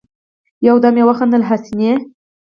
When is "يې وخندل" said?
0.99-1.41